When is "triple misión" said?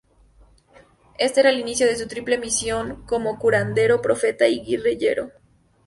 2.07-3.05